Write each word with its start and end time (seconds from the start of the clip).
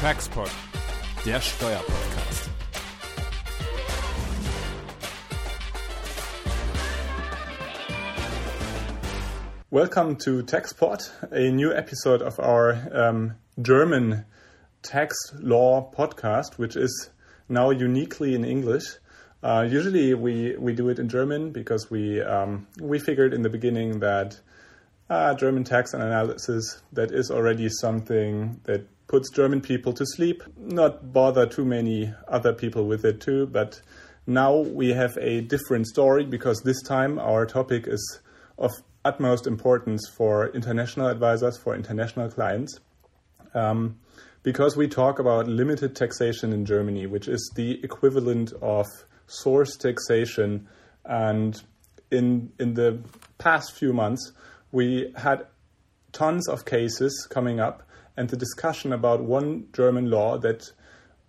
Taxpod, 0.00 0.48
der 1.24 1.40
Steuerpodcast. 1.40 2.50
Welcome 9.70 10.14
to 10.18 10.44
TaxPod, 10.44 11.32
a 11.32 11.50
new 11.50 11.72
episode 11.72 12.22
of 12.22 12.38
our 12.38 12.78
um, 12.92 13.34
German 13.60 14.24
tax 14.82 15.16
law 15.40 15.90
podcast, 15.90 16.58
which 16.58 16.76
is 16.76 17.10
now 17.48 17.70
uniquely 17.70 18.36
in 18.36 18.44
English. 18.44 18.84
Uh, 19.42 19.66
usually, 19.68 20.14
we, 20.14 20.54
we 20.56 20.74
do 20.74 20.90
it 20.90 21.00
in 21.00 21.08
German 21.08 21.50
because 21.50 21.90
we 21.90 22.22
um, 22.22 22.68
we 22.80 23.00
figured 23.00 23.34
in 23.34 23.42
the 23.42 23.50
beginning 23.50 23.98
that 23.98 24.38
uh, 25.10 25.34
German 25.34 25.64
tax 25.64 25.92
and 25.92 26.04
analysis 26.04 26.80
that 26.92 27.10
is 27.10 27.32
already 27.32 27.68
something 27.68 28.60
that 28.62 28.86
puts 29.08 29.30
German 29.30 29.60
people 29.60 29.92
to 29.94 30.04
sleep. 30.06 30.42
Not 30.56 31.12
bother 31.12 31.46
too 31.46 31.64
many 31.64 32.14
other 32.28 32.52
people 32.52 32.86
with 32.86 33.04
it 33.04 33.20
too, 33.20 33.46
but 33.46 33.80
now 34.26 34.58
we 34.58 34.92
have 34.92 35.16
a 35.18 35.40
different 35.40 35.86
story 35.86 36.24
because 36.24 36.60
this 36.60 36.80
time 36.82 37.18
our 37.18 37.46
topic 37.46 37.86
is 37.88 38.20
of 38.58 38.70
utmost 39.04 39.46
importance 39.46 40.06
for 40.14 40.48
international 40.48 41.08
advisors, 41.08 41.56
for 41.56 41.74
international 41.74 42.30
clients. 42.30 42.78
Um, 43.54 43.98
because 44.42 44.76
we 44.76 44.86
talk 44.86 45.18
about 45.18 45.48
limited 45.48 45.96
taxation 45.96 46.52
in 46.52 46.64
Germany, 46.64 47.06
which 47.06 47.28
is 47.28 47.50
the 47.54 47.82
equivalent 47.82 48.52
of 48.60 48.86
source 49.26 49.76
taxation. 49.76 50.68
And 51.04 51.60
in, 52.10 52.52
in 52.58 52.74
the 52.74 52.98
past 53.38 53.72
few 53.72 53.92
months, 53.92 54.32
we 54.72 55.12
had 55.16 55.46
tons 56.12 56.48
of 56.48 56.64
cases 56.64 57.26
coming 57.30 57.60
up 57.60 57.82
and 58.18 58.28
the 58.28 58.36
discussion 58.36 58.92
about 58.92 59.22
one 59.22 59.68
German 59.72 60.10
law 60.10 60.36
that 60.38 60.72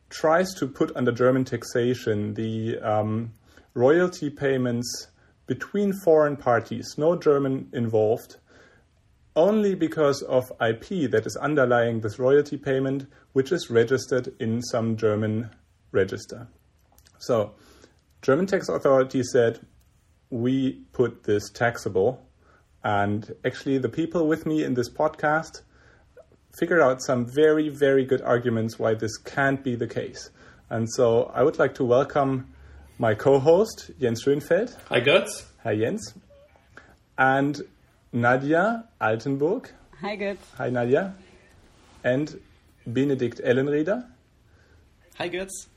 tries 0.09 0.51
to 0.55 0.67
put 0.67 0.91
under 0.95 1.11
German 1.11 1.45
taxation 1.45 2.33
the 2.33 2.79
um, 2.79 3.31
royalty 3.75 4.31
payments 4.31 5.07
between 5.45 5.93
foreign 5.93 6.35
parties, 6.35 6.95
no 6.97 7.15
German 7.15 7.69
involved, 7.73 8.37
only 9.35 9.75
because 9.75 10.23
of 10.23 10.51
IP 10.59 11.11
that 11.11 11.27
is 11.27 11.37
underlying 11.37 12.01
this 12.01 12.17
royalty 12.17 12.57
payment, 12.57 13.05
which 13.33 13.51
is 13.51 13.69
registered 13.69 14.33
in 14.39 14.59
some 14.63 14.97
German 14.97 15.51
register. 15.91 16.47
So, 17.19 17.53
German 18.23 18.47
tax 18.47 18.67
authority 18.67 19.21
said, 19.21 19.59
we 20.31 20.81
put 20.91 21.23
this 21.23 21.51
taxable. 21.51 22.25
And 22.83 23.31
actually, 23.45 23.77
the 23.77 23.89
people 23.89 24.27
with 24.27 24.47
me 24.47 24.63
in 24.63 24.73
this 24.73 24.89
podcast 24.89 25.61
figured 26.57 26.81
out 26.81 27.01
some 27.01 27.25
very, 27.25 27.69
very 27.69 28.05
good 28.05 28.21
arguments 28.21 28.79
why 28.79 28.93
this 28.93 29.17
can't 29.17 29.63
be 29.63 29.75
the 29.75 29.87
case. 29.87 30.29
And 30.69 30.87
so 30.91 31.31
I 31.33 31.43
would 31.43 31.59
like 31.59 31.75
to 31.75 31.83
welcome 31.83 32.53
my 32.97 33.15
co 33.15 33.39
host, 33.39 33.91
Jens 33.99 34.23
Schönfeld. 34.23 34.75
Hi, 34.89 35.01
Götz. 35.01 35.45
Hi, 35.63 35.75
Jens. 35.75 36.13
And 37.17 37.61
Nadia 38.11 38.85
Altenburg. 39.01 39.71
Hi, 40.01 40.15
Götz. 40.17 40.37
Hi, 40.57 40.69
Nadia. 40.69 41.15
And 42.03 42.39
Benedikt 42.87 43.41
Ellenrieder. 43.43 44.05
Hi, 45.17 45.29
Götz. 45.29 45.67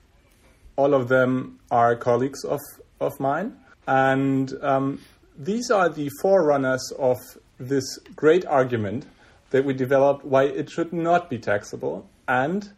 All 0.76 0.94
of 0.94 1.08
them 1.08 1.58
are 1.70 1.96
colleagues 1.96 2.44
of, 2.44 2.60
of 3.00 3.12
mine. 3.20 3.56
And 3.86 4.52
um, 4.62 5.00
these 5.38 5.70
are 5.70 5.88
the 5.88 6.10
forerunners 6.20 6.92
of 6.98 7.18
this 7.58 7.98
great 8.16 8.44
argument 8.46 9.06
that 9.52 9.64
we 9.64 9.72
developed 9.72 10.24
why 10.24 10.44
it 10.44 10.68
should 10.68 10.92
not 10.92 11.30
be 11.30 11.38
taxable 11.38 12.08
and 12.26 12.72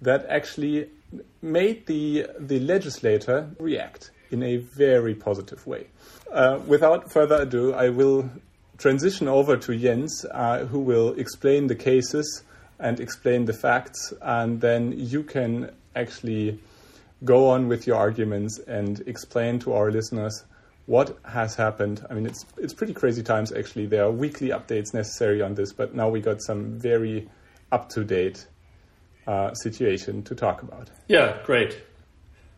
that 0.00 0.24
actually 0.28 0.88
made 1.42 1.86
the, 1.86 2.26
the 2.38 2.58
legislator 2.60 3.50
react 3.58 4.10
in 4.30 4.42
a 4.42 4.56
very 4.56 5.14
positive 5.14 5.66
way. 5.66 5.86
Uh, 6.32 6.58
without 6.66 7.12
further 7.12 7.42
ado, 7.42 7.72
I 7.72 7.90
will 7.90 8.30
transition 8.78 9.28
over 9.28 9.56
to 9.56 9.76
Jens, 9.76 10.24
uh, 10.30 10.64
who 10.64 10.80
will 10.80 11.14
explain 11.14 11.66
the 11.66 11.74
cases 11.74 12.42
and 12.78 12.98
explain 12.98 13.44
the 13.44 13.52
facts, 13.52 14.12
and 14.20 14.60
then 14.60 14.92
you 14.96 15.22
can 15.22 15.70
actually 15.94 16.58
go 17.24 17.48
on 17.48 17.68
with 17.68 17.86
your 17.86 17.96
arguments 17.96 18.58
and 18.58 19.00
explain 19.06 19.58
to 19.60 19.72
our 19.72 19.90
listeners 19.90 20.44
what 20.86 21.18
has 21.24 21.54
happened. 21.54 22.04
I 22.10 22.14
mean, 22.14 22.26
it's 22.26 22.44
it's 22.58 22.74
pretty 22.74 22.92
crazy 22.92 23.22
times 23.22 23.52
actually. 23.52 23.86
There 23.86 24.04
are 24.04 24.10
weekly 24.10 24.48
updates 24.48 24.92
necessary 24.92 25.42
on 25.42 25.54
this, 25.54 25.72
but 25.72 25.94
now 25.94 26.08
we 26.08 26.20
got 26.20 26.42
some 26.42 26.78
very 26.78 27.28
up 27.72 27.88
to 27.90 28.04
date 28.04 28.46
uh, 29.26 29.54
situation 29.54 30.22
to 30.24 30.34
talk 30.34 30.62
about. 30.62 30.90
Yeah, 31.08 31.38
great. 31.44 31.80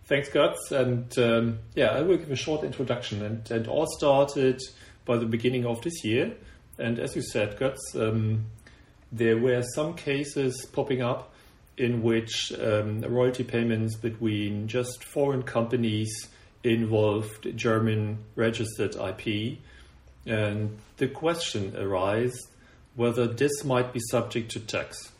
Thanks, 0.06 0.28
Götz. 0.28 0.70
And 0.70 1.16
um, 1.18 1.58
yeah, 1.74 1.86
I 1.88 2.02
will 2.02 2.16
give 2.16 2.30
a 2.30 2.36
short 2.36 2.64
introduction. 2.64 3.22
And, 3.22 3.50
and 3.50 3.66
all 3.66 3.86
started 3.98 4.60
by 5.04 5.16
the 5.16 5.26
beginning 5.26 5.66
of 5.66 5.82
this 5.82 6.04
year. 6.04 6.34
And 6.78 6.98
as 6.98 7.16
you 7.16 7.22
said, 7.22 7.58
Götz, 7.58 7.78
um, 7.94 8.46
there 9.10 9.38
were 9.38 9.62
some 9.74 9.94
cases 9.94 10.66
popping 10.72 11.02
up 11.02 11.32
in 11.78 12.02
which 12.02 12.52
um, 12.60 13.00
royalty 13.02 13.44
payments 13.44 13.96
between 13.96 14.66
just 14.68 15.04
foreign 15.04 15.42
companies 15.42 16.28
involved 16.74 17.56
German 17.56 18.18
registered 18.34 18.96
IP. 18.96 19.58
And 20.26 20.78
the 20.96 21.08
question 21.08 21.76
arises 21.76 22.48
whether 22.96 23.26
this 23.26 23.64
might 23.64 23.92
be 23.92 24.00
subject 24.10 24.50
to 24.52 24.60
tax. 24.60 25.12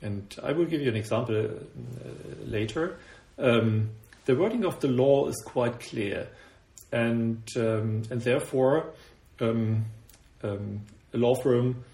And 0.00 0.34
I 0.42 0.52
will 0.52 0.66
give 0.66 0.80
you 0.80 0.88
an 0.88 0.96
example 0.96 1.46
uh, 1.46 2.44
later. 2.44 2.98
Um, 3.38 3.90
the 4.24 4.36
wording 4.36 4.64
of 4.64 4.80
the 4.80 4.88
law 4.88 5.26
is 5.28 5.42
quite 5.44 5.80
clear, 5.80 6.28
and 6.92 7.42
um, 7.56 8.02
and 8.10 8.20
therefore 8.20 8.92
um, 9.40 9.86
um 10.42 10.82
a 11.14 11.18
law 11.18 11.34
firm 11.34 11.84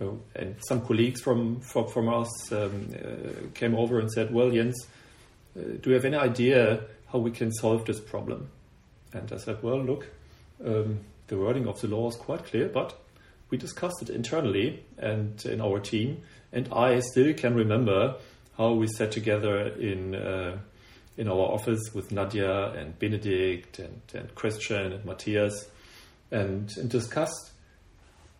uh, 0.00 0.06
and 0.34 0.56
some 0.68 0.80
colleagues 0.86 1.20
from 1.20 1.60
from, 1.60 1.88
from 1.88 2.08
us 2.08 2.52
um, 2.52 2.88
uh, 2.94 3.48
came 3.54 3.74
over 3.74 3.98
and 3.98 4.10
said, 4.10 4.32
"Well, 4.32 4.50
Jens, 4.50 4.86
uh, 5.56 5.62
do 5.80 5.90
you 5.90 5.94
have 5.94 6.04
any 6.04 6.16
idea 6.16 6.80
how 7.12 7.18
we 7.18 7.30
can 7.30 7.52
solve 7.52 7.84
this 7.84 8.00
problem?" 8.00 8.50
And 9.12 9.32
I 9.32 9.36
said, 9.36 9.62
"Well, 9.62 9.82
look, 9.82 10.06
um, 10.64 11.00
the 11.26 11.36
wording 11.36 11.66
of 11.66 11.80
the 11.80 11.88
law 11.88 12.08
is 12.08 12.16
quite 12.16 12.44
clear, 12.44 12.68
but." 12.68 12.98
We 13.50 13.58
discussed 13.58 14.00
it 14.00 14.10
internally 14.10 14.84
and 14.96 15.44
in 15.44 15.60
our 15.60 15.80
team, 15.80 16.22
and 16.52 16.68
I 16.72 17.00
still 17.00 17.34
can 17.34 17.56
remember 17.56 18.14
how 18.56 18.74
we 18.74 18.86
sat 18.86 19.10
together 19.10 19.66
in 19.70 20.14
uh, 20.14 20.58
in 21.20 21.28
our 21.28 21.52
office 21.52 21.80
with 21.94 22.12
Nadia 22.12 22.72
and 22.72 22.98
Benedikt 22.98 23.78
and, 23.78 24.00
and 24.14 24.34
Christian 24.34 24.92
and 24.92 25.04
Matthias 25.04 25.68
and, 26.30 26.70
and 26.78 26.88
discussed 26.88 27.50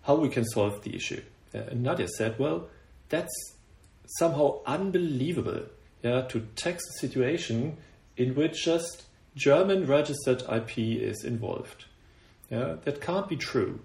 how 0.03 0.15
we 0.15 0.31
can 0.31 0.45
solve 0.47 0.83
the 0.83 0.95
issue. 0.95 1.21
And 1.53 1.83
Nadia 1.83 2.09
said, 2.17 2.39
well, 2.39 2.69
that's 3.11 3.55
somehow 4.19 4.61
unbelievable 4.65 5.65
yeah, 6.03 6.23
to 6.23 6.41
tax 6.57 6.83
a 6.89 6.99
situation 7.01 7.77
in 8.21 8.35
which 8.35 8.65
just 8.65 9.05
German 9.35 9.87
registered 9.87 10.43
IP 10.43 10.79
is 10.79 11.25
involved. 11.25 11.87
Yeah, 12.51 12.77
that 12.85 13.01
can't 13.01 13.29
be 13.29 13.37
true. 13.37 13.81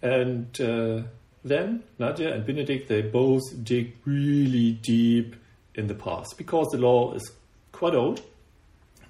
And 0.00 0.58
uh, 0.58 1.02
then 1.44 1.82
Nadia 1.98 2.34
and 2.34 2.46
Benedikt, 2.46 2.88
they 2.88 3.02
both 3.02 3.42
dig 3.62 3.94
really 4.06 4.72
deep 4.72 5.36
in 5.74 5.86
the 5.86 5.94
past 5.94 6.38
because 6.38 6.68
the 6.72 6.78
law 6.78 7.12
is 7.12 7.30
quite 7.72 7.94
old, 7.94 8.22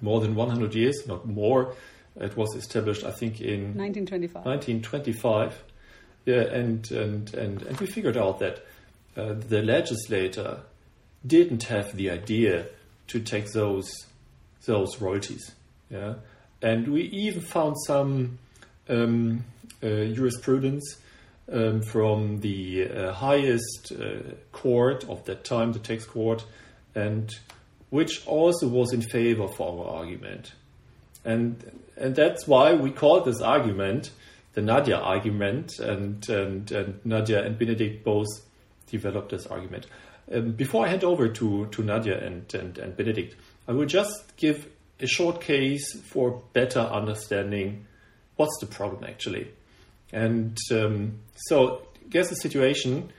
more 0.01 0.19
than 0.19 0.35
100 0.35 0.75
years, 0.75 1.07
not 1.07 1.25
more. 1.25 1.73
It 2.19 2.35
was 2.35 2.53
established, 2.55 3.05
I 3.05 3.11
think, 3.11 3.39
in 3.39 3.77
1925. 3.77 4.45
1925. 4.45 5.63
Yeah, 6.25 6.41
and, 6.41 6.91
and, 6.91 7.33
and, 7.33 7.61
and 7.61 7.79
we 7.79 7.87
figured 7.87 8.17
out 8.17 8.39
that 8.39 8.65
uh, 9.15 9.35
the 9.35 9.61
legislator 9.61 10.59
didn't 11.25 11.63
have 11.63 11.95
the 11.95 12.09
idea 12.09 12.65
to 13.07 13.21
take 13.21 13.51
those 13.53 13.89
those 14.65 15.01
royalties. 15.01 15.51
Yeah, 15.89 16.15
and 16.61 16.87
we 16.87 17.03
even 17.03 17.41
found 17.41 17.75
some 17.85 18.37
um, 18.87 19.43
uh, 19.81 19.87
jurisprudence 19.87 20.97
um, 21.51 21.81
from 21.81 22.41
the 22.41 22.89
uh, 22.89 23.13
highest 23.13 23.91
uh, 23.91 24.33
court 24.51 25.07
of 25.09 25.25
that 25.25 25.43
time, 25.43 25.71
the 25.73 25.79
tax 25.79 26.05
court, 26.05 26.45
and 26.95 27.33
which 27.89 28.25
also 28.27 28.67
was 28.67 28.93
in 28.93 29.01
favor 29.01 29.47
for 29.47 29.87
our 29.87 29.99
argument. 29.99 30.53
And, 31.25 31.81
and 31.97 32.15
that's 32.15 32.47
why 32.47 32.73
we 32.73 32.91
call 32.91 33.21
this 33.21 33.41
argument 33.41 34.11
the 34.53 34.61
Nadia 34.61 34.97
argument, 34.97 35.79
and, 35.79 36.27
and, 36.27 36.71
and 36.71 37.05
Nadia 37.05 37.45
and 37.45 37.57
Benedikt 37.57 38.03
both 38.03 38.27
developed 38.87 39.29
this 39.29 39.45
argument. 39.45 39.85
Um, 40.31 40.51
before 40.51 40.85
I 40.85 40.89
hand 40.89 41.03
over 41.03 41.29
to, 41.29 41.67
to 41.67 41.83
Nadia 41.83 42.19
and, 42.23 42.51
and, 42.53 42.77
and 42.77 42.97
Benedikt, 42.97 43.35
I 43.69 43.73
will 43.73 43.85
just 43.85 44.35
give 44.35 44.67
a 44.99 45.05
short 45.05 45.41
case 45.41 45.95
for 46.01 46.41
better 46.53 46.79
understanding 46.79 47.85
what's 48.35 48.57
the 48.59 48.65
problem 48.65 49.03
actually. 49.03 49.51
And 50.11 50.57
um, 50.71 51.19
so, 51.35 51.83
guess 52.09 52.29
the 52.29 52.35
situation 52.35 53.13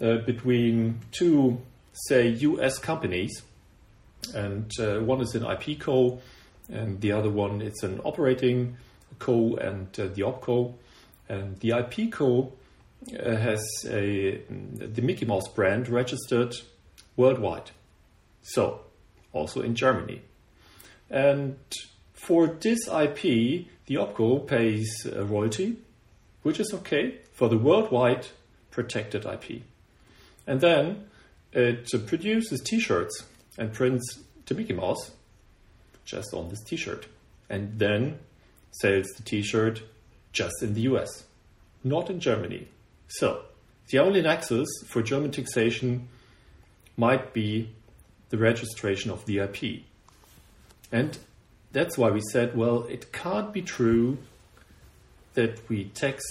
uh, 0.00 0.18
between 0.24 1.00
two 1.10 1.60
say, 2.06 2.28
US 2.28 2.78
companies, 2.78 3.42
and 4.36 4.70
uh, 4.78 5.00
one 5.00 5.20
is 5.20 5.34
an 5.34 5.44
IP 5.44 5.80
co, 5.80 6.20
and 6.68 7.00
the 7.00 7.10
other 7.10 7.30
one 7.30 7.60
is 7.60 7.82
an 7.82 8.00
operating 8.04 8.76
co 9.18 9.56
and 9.56 9.88
uh, 9.98 10.06
the 10.14 10.22
opco. 10.22 10.74
And 11.28 11.58
the 11.58 11.70
IP 11.70 12.12
co 12.12 12.52
uh, 13.18 13.34
has 13.34 13.60
a, 13.88 14.42
the 14.48 15.02
Mickey 15.02 15.26
Mouse 15.26 15.48
brand 15.48 15.88
registered 15.88 16.54
worldwide, 17.16 17.72
so 18.42 18.82
also 19.32 19.60
in 19.60 19.74
Germany. 19.74 20.22
And 21.10 21.56
for 22.12 22.46
this 22.46 22.86
IP, 22.88 23.66
the 23.86 23.94
opco 23.94 24.46
pays 24.46 25.06
a 25.06 25.24
royalty, 25.24 25.76
which 26.42 26.60
is 26.60 26.72
okay 26.74 27.18
for 27.32 27.48
the 27.48 27.58
worldwide 27.58 28.26
protected 28.70 29.24
IP. 29.24 29.62
And 30.46 30.60
then 30.60 31.06
it 31.52 31.88
produces 32.06 32.60
t 32.60 32.80
shirts 32.80 33.24
and 33.56 33.72
prints 33.72 34.20
the 34.46 34.54
Mickey 34.54 34.74
Mouse 34.74 35.12
just 36.04 36.32
on 36.34 36.48
this 36.48 36.62
t 36.64 36.76
shirt. 36.76 37.06
And 37.50 37.78
then 37.78 38.18
sells 38.80 39.06
the 39.16 39.22
t 39.22 39.42
shirt 39.42 39.82
just 40.32 40.62
in 40.62 40.74
the 40.74 40.82
US, 40.82 41.24
not 41.82 42.10
in 42.10 42.20
Germany. 42.20 42.68
So, 43.08 43.42
the 43.88 43.98
only 43.98 44.20
nexus 44.20 44.68
for 44.86 45.02
German 45.02 45.30
taxation 45.30 46.08
might 46.96 47.32
be 47.32 47.70
the 48.30 48.38
registration 48.38 49.10
of 49.10 49.24
the 49.26 49.38
IP. 49.38 49.82
And 50.92 51.18
that's 51.72 51.98
why 51.98 52.10
we 52.10 52.20
said, 52.32 52.56
well, 52.56 52.84
it 52.84 53.12
can't 53.12 53.52
be 53.52 53.62
true 53.62 54.18
that 55.34 55.60
we 55.68 55.84
tax 55.84 56.22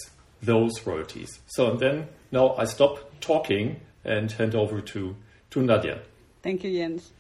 those 0.42 0.86
royalties. 0.86 1.40
So, 1.48 1.72
and 1.72 1.80
then 1.80 2.08
now 2.32 2.56
I 2.56 2.66
stop 2.66 3.20
talking 3.22 3.80
and 4.04 4.32
hand 4.32 4.56
over 4.56 4.82
to, 4.82 5.16
to 5.52 5.62
Nadia. 5.62 6.02
Thank 6.44 6.64
you, 6.64 6.72
Jens. 6.72 7.12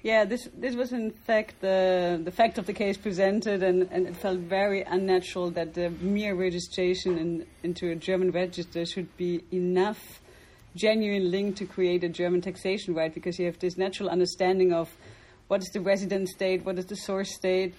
Yeah, 0.00 0.24
this 0.24 0.48
this 0.56 0.76
was 0.76 0.92
in 0.92 1.10
fact 1.10 1.60
the 1.60 2.20
the 2.22 2.30
fact 2.30 2.56
of 2.56 2.66
the 2.66 2.72
case 2.72 2.96
presented, 2.96 3.64
and, 3.64 3.88
and 3.90 4.06
it 4.06 4.16
felt 4.16 4.38
very 4.38 4.82
unnatural 4.82 5.50
that 5.50 5.74
the 5.74 5.90
mere 5.90 6.36
registration 6.36 7.18
in, 7.18 7.46
into 7.64 7.90
a 7.90 7.96
German 7.96 8.30
register 8.30 8.86
should 8.86 9.16
be 9.16 9.42
enough 9.50 10.20
genuine 10.74 11.30
link 11.30 11.56
to 11.56 11.66
create 11.66 12.04
a 12.04 12.08
German 12.08 12.40
taxation 12.40 12.94
right, 12.94 13.12
because 13.12 13.38
you 13.38 13.46
have 13.46 13.58
this 13.58 13.76
natural 13.76 14.08
understanding 14.08 14.72
of 14.72 14.90
what 15.48 15.62
is 15.62 15.70
the 15.72 15.80
resident 15.80 16.28
state, 16.28 16.64
what 16.64 16.78
is 16.78 16.86
the 16.86 16.96
source 16.96 17.34
state. 17.34 17.74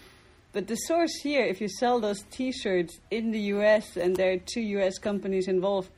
But 0.52 0.68
the 0.68 0.76
source 0.76 1.14
here, 1.22 1.46
if 1.46 1.62
you 1.62 1.70
sell 1.70 2.00
those 2.00 2.24
T-shirts 2.32 3.00
in 3.12 3.32
the 3.32 3.40
U.S. 3.54 3.98
and 3.98 4.16
there 4.16 4.34
are 4.34 4.38
two 4.38 4.62
U.S. 4.62 4.98
companies 4.98 5.48
involved, 5.48 5.90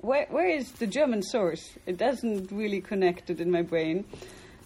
where 0.00 0.26
where 0.30 0.48
is 0.48 0.72
the 0.72 0.86
German 0.86 1.22
source? 1.22 1.76
It 1.84 1.98
doesn't 1.98 2.50
really 2.50 2.80
connect 2.80 3.30
it 3.30 3.40
in 3.40 3.50
my 3.50 3.62
brain. 3.62 4.04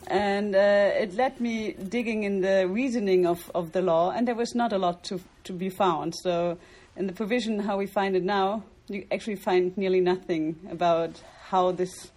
And 0.08 0.54
uh, 0.54 0.90
it 0.94 1.14
led 1.14 1.40
me 1.40 1.72
digging 1.72 2.24
in 2.24 2.40
the 2.40 2.66
reasoning 2.68 3.26
of, 3.26 3.50
of 3.54 3.72
the 3.72 3.82
law, 3.82 4.10
and 4.10 4.26
there 4.26 4.34
was 4.34 4.54
not 4.54 4.72
a 4.72 4.78
lot 4.78 5.04
to, 5.04 5.20
to 5.44 5.52
be 5.52 5.70
found. 5.70 6.14
So, 6.22 6.58
in 6.96 7.06
the 7.06 7.12
provision, 7.12 7.60
how 7.60 7.78
we 7.78 7.86
find 7.86 8.16
it 8.16 8.24
now, 8.24 8.64
you 8.88 9.06
actually 9.12 9.36
find 9.36 9.76
nearly 9.76 10.00
nothing 10.00 10.56
about 10.70 11.22
how 11.52 11.70
this 11.70 12.10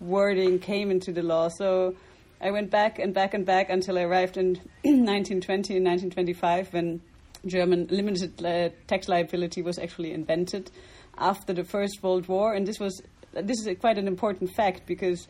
wording 0.00 0.58
came 0.58 0.90
into 0.90 1.12
the 1.12 1.22
law. 1.22 1.48
So, 1.48 1.94
I 2.40 2.50
went 2.50 2.70
back 2.70 2.98
and 2.98 3.12
back 3.12 3.34
and 3.34 3.44
back 3.44 3.68
until 3.68 3.98
I 3.98 4.02
arrived 4.02 4.38
in 4.38 4.54
1920 4.82 5.76
and 5.76 5.84
1925 5.84 6.72
when 6.72 7.02
German 7.46 7.86
limited 7.90 8.42
uh, 8.44 8.70
tax 8.86 9.08
liability 9.08 9.60
was 9.60 9.78
actually 9.78 10.12
invented 10.12 10.70
after 11.18 11.52
the 11.52 11.64
First 11.64 12.02
World 12.02 12.28
War. 12.28 12.54
And 12.54 12.66
this 12.66 12.80
was 12.80 13.02
this 13.32 13.60
is 13.60 13.66
a, 13.66 13.74
quite 13.74 13.98
an 13.98 14.08
important 14.08 14.50
fact 14.54 14.86
because 14.86 15.28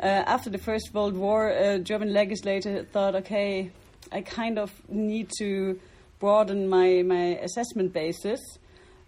uh, 0.00 0.06
after 0.06 0.48
the 0.48 0.58
First 0.58 0.94
World 0.94 1.14
War, 1.14 1.50
a 1.50 1.78
German 1.78 2.12
legislator 2.12 2.84
thought, 2.84 3.14
okay, 3.16 3.70
I 4.10 4.22
kind 4.22 4.58
of 4.58 4.72
need 4.88 5.30
to 5.38 5.78
broaden 6.18 6.68
my, 6.68 7.02
my 7.02 7.38
assessment 7.42 7.92
basis. 7.92 8.40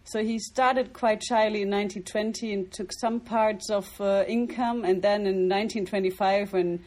So 0.05 0.23
he 0.23 0.39
started 0.39 0.93
quite 0.93 1.23
shyly 1.23 1.63
in 1.63 1.71
1920 1.71 2.53
and 2.55 2.73
took 2.73 2.93
some 2.93 3.21
parts 3.21 3.71
of 3.71 4.01
uh, 4.01 4.25
income, 4.27 4.85
and 4.85 5.03
then 5.03 5.27
in 5.27 5.49
1925, 5.49 6.53
when 6.53 6.83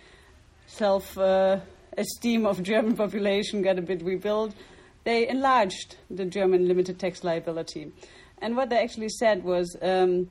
self 0.65 1.17
uh, 1.17 1.59
esteem 1.97 2.45
of 2.45 2.63
German 2.63 2.95
population 2.95 3.61
got 3.61 3.77
a 3.77 3.81
bit 3.81 4.01
rebuilt, 4.01 4.55
they 5.03 5.27
enlarged 5.27 5.97
the 6.09 6.25
German 6.25 6.67
limited 6.67 6.99
tax 6.99 7.23
liability. 7.23 7.91
And 8.39 8.55
what 8.57 8.69
they 8.69 8.81
actually 8.81 9.09
said 9.09 9.43
was 9.43 9.75
um, 9.81 10.29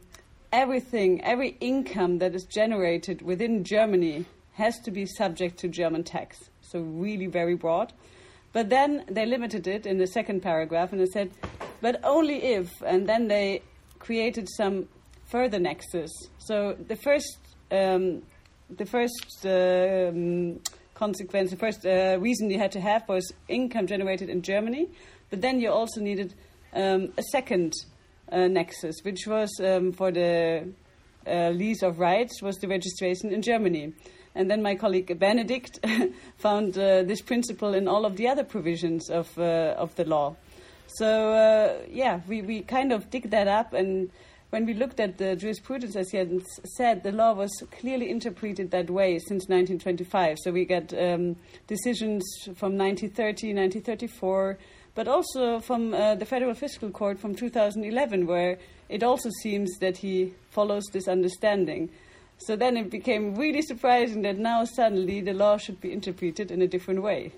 everything, 0.52 1.22
every 1.22 1.56
income 1.60 2.18
that 2.18 2.34
is 2.34 2.44
generated 2.44 3.22
within 3.22 3.62
Germany 3.62 4.24
has 4.54 4.80
to 4.80 4.90
be 4.90 5.06
subject 5.06 5.58
to 5.58 5.68
German 5.68 6.04
tax. 6.04 6.50
So, 6.60 6.80
really 6.80 7.26
very 7.26 7.54
broad. 7.54 7.92
But 8.52 8.68
then 8.68 9.04
they 9.08 9.26
limited 9.26 9.66
it 9.66 9.86
in 9.86 9.98
the 9.98 10.06
second 10.06 10.42
paragraph 10.42 10.92
and 10.92 11.00
they 11.00 11.06
said, 11.06 11.30
but 11.80 12.00
only 12.04 12.42
if, 12.42 12.82
and 12.82 13.08
then 13.08 13.28
they 13.28 13.62
created 13.98 14.48
some 14.56 14.88
further 15.26 15.58
nexus. 15.58 16.10
So, 16.38 16.76
the 16.88 16.96
first, 16.96 17.38
um, 17.70 18.22
the 18.68 18.86
first 18.86 19.46
um, 19.46 20.60
consequence, 20.94 21.50
the 21.50 21.56
first 21.56 21.86
uh, 21.86 22.18
reason 22.20 22.50
you 22.50 22.58
had 22.58 22.72
to 22.72 22.80
have 22.80 23.08
was 23.08 23.32
income 23.48 23.86
generated 23.86 24.28
in 24.28 24.42
Germany, 24.42 24.88
but 25.30 25.40
then 25.40 25.60
you 25.60 25.70
also 25.70 26.00
needed 26.00 26.34
um, 26.74 27.12
a 27.16 27.22
second 27.30 27.72
uh, 28.32 28.48
nexus, 28.48 28.96
which 29.02 29.26
was 29.26 29.50
um, 29.62 29.92
for 29.92 30.10
the 30.10 30.72
uh, 31.26 31.50
lease 31.50 31.82
of 31.82 31.98
rights, 31.98 32.42
was 32.42 32.56
the 32.56 32.68
registration 32.68 33.32
in 33.32 33.42
Germany. 33.42 33.92
And 34.34 34.50
then 34.50 34.62
my 34.62 34.74
colleague 34.74 35.18
Benedikt 35.18 35.80
found 36.38 36.78
uh, 36.78 37.02
this 37.02 37.20
principle 37.20 37.74
in 37.74 37.88
all 37.88 38.04
of 38.04 38.16
the 38.16 38.28
other 38.28 38.44
provisions 38.44 39.10
of, 39.10 39.36
uh, 39.38 39.74
of 39.76 39.94
the 39.96 40.04
law. 40.04 40.36
So, 40.86 41.32
uh, 41.32 41.82
yeah, 41.88 42.20
we, 42.28 42.42
we 42.42 42.62
kind 42.62 42.92
of 42.92 43.10
dig 43.10 43.30
that 43.30 43.48
up. 43.48 43.72
And 43.72 44.10
when 44.50 44.66
we 44.66 44.74
looked 44.74 45.00
at 45.00 45.18
the 45.18 45.36
jurisprudence, 45.36 45.96
as 45.96 46.10
Jens 46.10 46.44
said, 46.76 47.02
the 47.02 47.12
law 47.12 47.32
was 47.32 47.50
clearly 47.70 48.10
interpreted 48.10 48.70
that 48.70 48.90
way 48.90 49.18
since 49.18 49.48
1925. 49.48 50.38
So 50.42 50.52
we 50.52 50.64
got 50.64 50.92
um, 50.94 51.36
decisions 51.66 52.24
from 52.56 52.76
1930, 52.76 53.54
1934 53.54 54.58
but 54.94 55.08
also 55.08 55.60
from 55.60 55.94
uh, 55.94 56.14
the 56.16 56.24
Federal 56.24 56.54
Fiscal 56.54 56.90
Court 56.90 57.18
from 57.18 57.34
2011, 57.34 58.26
where 58.26 58.58
it 58.88 59.02
also 59.02 59.30
seems 59.42 59.70
that 59.78 59.96
he 59.96 60.34
follows 60.50 60.84
this 60.92 61.08
understanding. 61.08 61.90
So 62.40 62.56
then 62.56 62.76
it 62.76 62.90
became 62.90 63.34
really 63.34 63.62
surprising 63.62 64.22
that 64.22 64.38
now 64.38 64.64
suddenly 64.64 65.20
the 65.20 65.34
law 65.34 65.58
should 65.58 65.80
be 65.80 65.92
interpreted 65.92 66.50
in 66.50 66.62
a 66.62 66.66
different 66.66 67.02
way. 67.02 67.32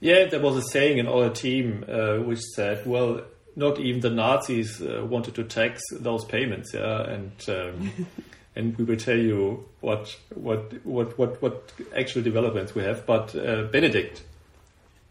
Yeah, 0.00 0.26
there 0.26 0.40
was 0.40 0.56
a 0.56 0.62
saying 0.62 0.98
in 0.98 1.08
our 1.08 1.30
team 1.30 1.84
uh, 1.88 2.18
which 2.18 2.40
said, 2.54 2.86
well, 2.86 3.22
not 3.56 3.80
even 3.80 4.00
the 4.00 4.10
Nazis 4.10 4.80
uh, 4.80 5.04
wanted 5.04 5.34
to 5.34 5.44
tax 5.44 5.82
those 5.90 6.24
payments, 6.24 6.72
yeah, 6.72 7.02
and 7.02 7.32
um, 7.48 7.90
and 8.56 8.78
we 8.78 8.84
will 8.84 8.96
tell 8.96 9.18
you 9.18 9.66
what 9.80 10.16
what 10.34 10.72
what 10.86 11.18
what 11.18 11.42
what 11.42 11.72
actual 11.96 12.22
developments 12.22 12.74
we 12.74 12.84
have. 12.84 13.04
But 13.04 13.34
uh, 13.34 13.64
Benedikt, 13.72 14.22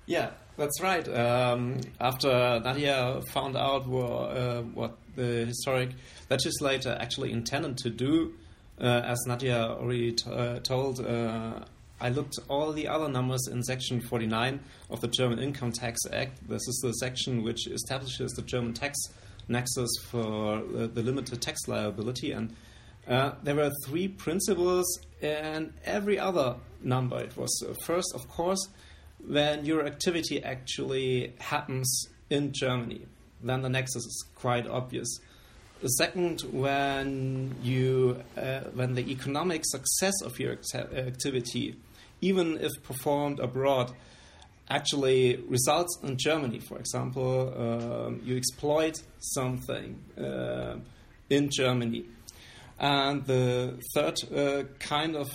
yeah, 0.06 0.30
that's 0.56 0.82
right. 0.82 1.06
Um, 1.10 1.82
after 2.00 2.30
Nadia 2.64 3.22
found 3.34 3.58
out 3.58 3.82
uh, 3.82 4.62
what 4.62 4.98
the 5.18 5.46
historic 5.46 5.90
legislator 6.30 6.98
actually 7.02 7.34
intended 7.34 7.78
to 7.80 7.90
do, 7.90 8.34
uh, 8.80 9.02
as 9.04 9.18
Nadia 9.28 9.58
already 9.58 10.16
uh, 10.26 10.60
told, 10.60 11.06
uh, 11.06 11.66
I 12.00 12.10
looked 12.10 12.38
all 12.48 12.72
the 12.72 12.88
other 12.88 13.10
numbers 13.10 13.48
in 13.52 13.64
Section 13.64 14.00
49 14.00 14.60
of 14.90 15.02
the 15.02 15.08
German 15.08 15.40
Income 15.40 15.74
Tax 15.74 16.00
Act. 16.14 16.48
This 16.48 16.66
is 16.68 16.80
the 16.84 16.94
section 16.94 17.44
which 17.44 17.68
establishes 17.68 18.32
the 18.34 18.44
German 18.44 18.74
tax 18.74 18.98
nexus 19.50 19.90
for 20.10 20.62
the 20.62 21.02
limited 21.02 21.42
tax 21.42 21.68
liability. 21.68 22.32
And 22.32 22.54
uh, 23.08 23.32
there 23.42 23.56
were 23.56 23.72
three 23.86 24.08
principles 24.08 24.86
and 25.22 25.74
every 25.86 26.20
other 26.20 26.58
number. 26.84 27.18
It 27.20 27.36
was 27.36 27.64
uh, 27.68 27.74
first, 27.86 28.12
of 28.14 28.28
course, 28.30 28.68
when 29.26 29.66
your 29.66 29.86
activity 29.86 30.44
actually 30.44 31.34
happens 31.40 32.10
in 32.30 32.52
Germany, 32.54 33.02
then 33.42 33.62
the 33.62 33.70
nexus 33.70 34.04
is 34.06 34.26
quite 34.36 34.68
obvious. 34.68 35.08
The 35.82 35.90
second, 35.90 36.42
when 36.52 37.56
you 37.62 38.24
uh, 38.36 38.62
when 38.74 38.96
the 38.96 39.12
economic 39.12 39.62
success 39.64 40.14
of 40.24 40.40
your 40.40 40.54
activity, 40.54 41.76
even 42.22 42.58
if 42.60 42.72
performed 42.84 43.40
abroad, 43.40 43.94
actually 44.70 45.38
results 45.48 46.00
in 46.04 46.18
Germany. 46.18 46.60
For 46.60 46.80
example, 46.80 47.54
um, 47.56 48.22
you 48.24 48.38
exploit 48.38 49.02
something 49.20 50.00
uh, 50.18 50.78
in 51.30 51.50
Germany. 51.52 52.06
And 52.80 53.26
the 53.26 53.80
third 53.94 54.18
uh, 54.36 54.64
kind 54.80 55.16
of 55.16 55.30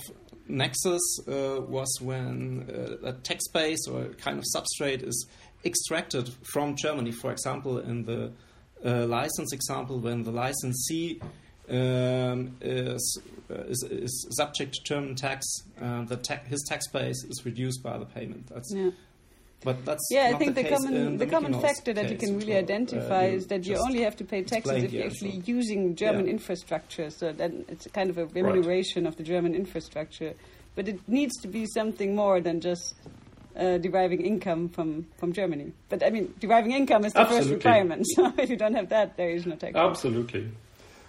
nexus 0.47 1.01
uh, 1.27 1.61
was 1.61 1.89
when 2.01 2.69
uh, 2.69 3.09
a 3.09 3.13
tax 3.13 3.47
base 3.47 3.87
or 3.87 4.03
a 4.03 4.09
kind 4.09 4.37
of 4.37 4.45
substrate 4.55 5.03
is 5.05 5.27
extracted 5.65 6.29
from 6.53 6.75
Germany. 6.75 7.11
For 7.11 7.31
example, 7.31 7.79
in 7.79 8.03
the 8.03 8.31
uh, 8.85 9.05
license 9.05 9.53
example, 9.53 9.99
when 9.99 10.23
the 10.23 10.31
licensee 10.31 11.21
um, 11.69 12.55
is, 12.61 13.21
uh, 13.49 13.55
is, 13.63 13.83
is 13.89 14.27
subject 14.31 14.73
to 14.75 14.83
German 14.83 15.15
tax, 15.15 15.45
uh, 15.81 16.03
the 16.03 16.17
ta- 16.17 16.43
his 16.47 16.63
tax 16.67 16.87
base 16.89 17.23
is 17.23 17.45
reduced 17.45 17.81
by 17.81 17.97
the 17.97 18.05
payment. 18.05 18.47
That's 18.47 18.73
Yeah. 18.75 18.91
but 19.63 19.85
that's 19.85 20.05
Yeah, 20.11 20.31
I 20.33 20.37
think 20.37 20.55
the, 20.55 20.63
the, 20.63 20.69
common 20.69 21.17
the, 21.17 21.25
the 21.25 21.31
common 21.31 21.61
factor 21.61 21.93
that 21.93 22.09
you 22.11 22.17
can 22.17 22.37
really 22.37 22.55
uh, 22.55 22.59
identify 22.59 23.27
you 23.27 23.37
is 23.37 23.47
that 23.47 23.65
you 23.65 23.77
only 23.77 24.01
have 24.01 24.17
to 24.17 24.25
pay 24.25 24.43
taxes 24.43 24.83
if 24.83 24.91
you're 24.91 25.05
actually 25.05 25.41
using 25.45 25.95
German 25.95 26.25
Yeah. 26.25 26.31
infrastructure. 26.33 27.09
So 27.09 27.31
then 27.31 27.63
it's 27.69 27.87
kind 27.87 28.09
of 28.09 28.17
a 28.17 28.25
remuneration 28.25 29.07
of 29.07 29.15
the 29.15 29.23
German 29.23 29.55
infrastructure. 29.55 30.33
But 30.75 30.89
it 30.89 30.99
needs 31.07 31.39
to 31.43 31.47
be 31.47 31.65
something 31.67 32.13
more 32.15 32.41
than 32.41 32.59
just 32.59 32.95
uh, 33.55 33.77
deriving 33.77 34.21
income 34.21 34.69
from, 34.69 35.07
from 35.17 35.33
Germany. 35.33 35.73
But 35.89 36.03
I 36.03 36.09
mean, 36.09 36.33
deriving 36.39 36.71
income 36.71 37.05
is 37.05 37.13
the 37.13 37.25
first 37.25 37.49
requirement. 37.49 38.05
So 38.15 38.33
if 38.37 38.49
you 38.49 38.57
don't 38.57 38.75
have 38.75 38.89
that, 38.89 39.17
there 39.17 39.29
is 39.29 39.45
no 39.45 39.55
tax. 39.55 39.75
Absolutely. 39.75 40.51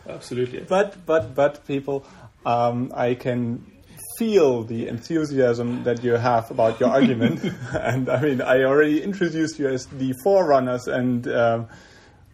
Absolutely. 0.08 0.60
But 0.60 1.06
but 1.06 1.34
but 1.34 1.66
people, 1.66 2.04
um, 2.44 2.92
I 2.94 3.14
can 3.14 3.64
feel 4.18 4.62
the 4.62 4.88
enthusiasm 4.88 5.84
that 5.84 6.04
you 6.04 6.12
have 6.12 6.50
about 6.50 6.78
your 6.78 6.90
argument, 6.90 7.42
and 7.72 8.08
I 8.08 8.20
mean 8.20 8.42
I 8.42 8.64
already 8.64 9.02
introduced 9.02 9.58
you 9.58 9.68
as 9.68 9.86
the 9.86 10.12
forerunners 10.22 10.86
and 10.86 11.26
um, 11.28 11.68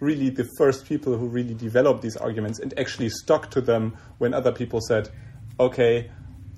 really 0.00 0.30
the 0.30 0.48
first 0.56 0.86
people 0.86 1.16
who 1.16 1.28
really 1.28 1.54
developed 1.54 2.02
these 2.02 2.16
arguments 2.16 2.58
and 2.58 2.76
actually 2.78 3.10
stuck 3.10 3.50
to 3.50 3.60
them 3.60 3.96
when 4.18 4.34
other 4.34 4.52
people 4.52 4.80
said, 4.80 5.10
okay. 5.58 6.10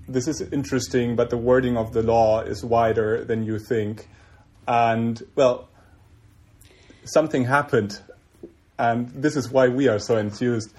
This 0.09 0.29
is 0.29 0.41
interesting, 0.41 1.17
but 1.17 1.31
the 1.31 1.37
wording 1.37 1.77
of 1.77 1.93
the 1.93 2.03
law 2.03 2.41
is 2.41 2.65
wider 2.65 3.25
than 3.25 3.45
you 3.45 3.59
think. 3.59 4.09
And, 4.67 5.23
well, 5.35 5.69
something 7.05 7.45
happened 7.45 8.01
and 8.79 9.09
this 9.11 9.37
is 9.37 9.51
why 9.51 9.69
we 9.69 9.89
are 9.89 9.99
so 9.99 10.17
enthused. 10.17 10.73